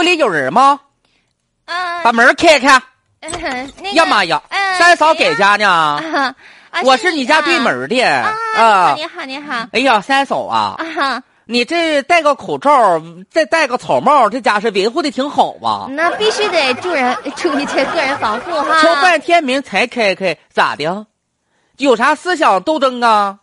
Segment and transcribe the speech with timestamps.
[0.00, 0.80] 屋里有人吗？
[1.66, 2.82] 啊，把门开开。
[3.92, 6.34] 呀妈呀，嗯三嫂在家呢？
[6.84, 8.94] 我是你家对门的啊，啊。
[8.96, 12.98] 你好，你好，哎呀，三嫂啊，啊，你这戴个口罩，
[13.30, 15.86] 再戴个草帽，这家是维护的挺好吧？
[15.90, 18.80] 那必须得注人注意这个人防护哈。
[18.80, 21.06] 敲半天门才开开，咋的？
[21.76, 23.40] 有啥思想斗争啊？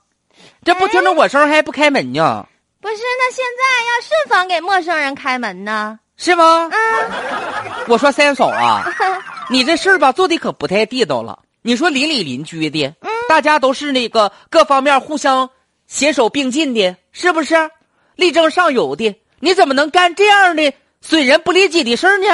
[0.65, 2.47] 这不听着我声还不开门呢？
[2.81, 5.99] 不是，那现在要顺房给陌生人开门呢？
[6.17, 6.69] 是吗？
[6.71, 7.11] 嗯，
[7.87, 8.83] 我说三嫂啊，
[9.49, 11.39] 你这事儿吧做的可不太地道了。
[11.61, 12.93] 你说邻里邻居的，
[13.29, 15.49] 大家都是那个各方面互相
[15.85, 17.69] 携手并进的，是不是？
[18.15, 22.27] 力争上游的，你怎么能干这样的损人不利己的事儿呢？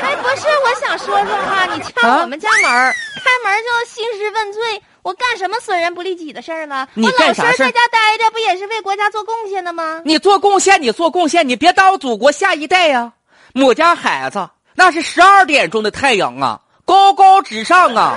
[0.00, 6.88] 哎，不是，我想说说哈，你敲啊我们家门儿，开门就兴师问罪，我干什么损人不利己的事儿了？
[6.94, 10.02] 你我老实干啥事儿在家待着，不也是为国家做贡献的吗？
[10.04, 13.12] 你做贡献，你做贡献，你别耽误祖国下一代呀、
[13.54, 18.16] 我家孩子那是十二点钟的太阳啊，高高直上啊，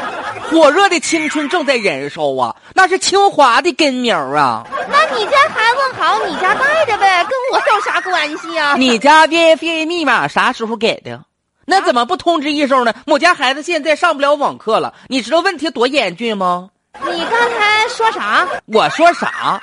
[0.50, 4.66] 火热的青春正在燃烧啊，那是清华的根苗啊。
[4.90, 8.76] 那你家孩子好，你家带着呗，跟我有啥关系啊？
[8.76, 11.22] 你家 WiFi 密码啥时候改的？
[11.66, 12.94] 那怎么不通知一声呢？
[13.08, 16.70] 我家孩子现在上不了网课了，你知道问题多严峻吗？
[17.06, 18.48] 你刚才说啥？
[18.68, 19.60] 我说啥？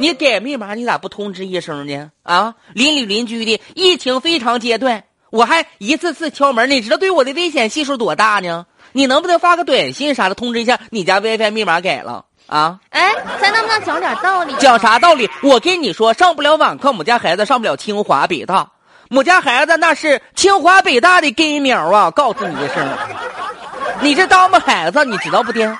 [0.00, 2.10] 你改密码，你咋不通知一声呢？
[2.22, 8.64] 啊，邻里邻居的，疫情非常阶段，我还一次次敲门，你知道对我的危险系数多大呢？
[8.92, 12.80] 你能不能发个短信啥的通知一下，你家 WiFi 密码改了啊？
[12.88, 14.54] 哎，咱能不能讲点道理？
[14.54, 15.28] 讲啥道理？
[15.42, 18.70] 我跟你说，上不了网课，我们家孩子上不了清华北大。
[19.10, 22.10] 我们家孩子那是清华北大的根苗啊！
[22.10, 22.88] 告诉你一声，
[24.00, 25.76] 你这当不孩子，你知道不的？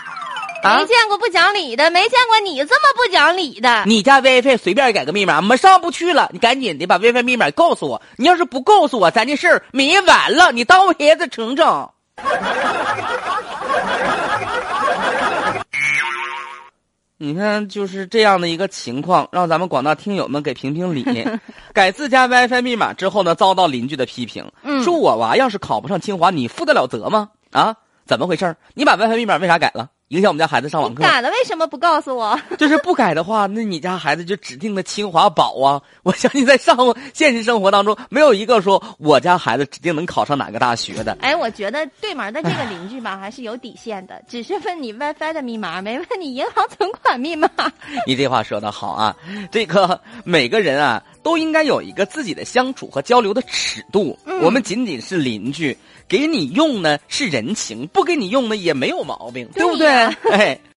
[0.63, 3.85] 啊没，见过不讲理的，没见过你这么不讲理的。
[3.87, 8.03] 你家 WiFi 随便改个密码，我们上不去了，你赶紧的把 WiFi 密码告诉我。
[8.17, 10.53] 你要是不告诉我，咱这事儿没完了。
[10.53, 11.89] 你当我孩子成整？
[17.23, 21.05] 你看，就是这样的一个情况，让咱们广大听友们给评评理。
[21.73, 27.31] 改自家 WiFi 密码之后呢，遭到邻居的批评，嗯说我娃要是考不上清华，你负得了责吗？
[27.53, 27.77] 啊，
[28.07, 29.89] 怎么回事儿你把 WiFi 密码为啥改了？
[30.11, 31.05] 影响我们家孩子上网课？
[31.05, 32.37] 改了为什么不告诉我？
[32.59, 35.81] 就是不改的话，那你家孩子就指定的清华宝啊！
[36.03, 36.77] 我相信在上
[37.15, 41.17] 现实生活当中，没有一个说我家孩子指定能考上哪个大学的。
[41.21, 47.49] 哎，我觉得对门的这个邻居吧，还是有底线的，只是问你 WiFi 的密码，没问你银行存款密码。
[48.05, 49.17] 你这话说的好啊！
[49.53, 54.19] 这个每个人啊，都应该有一个自己的相处和交流的尺度。
[54.25, 55.77] 嗯我们仅仅是邻居，
[56.09, 59.87] 给你用呢是人情，不给你用呢也没有毛病，对不对？
[59.87, 60.61] 对 呀哎。